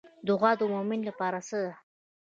[0.27, 1.73] دعا د مومن لپاره څه ده؟